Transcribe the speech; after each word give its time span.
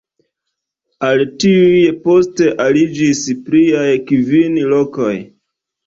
Al 1.09 1.21
tiuj 1.43 1.83
poste 2.07 2.49
aliĝis 2.67 3.25
pliaj 3.51 3.87
kvin 4.13 4.61
lokoj. 4.77 5.17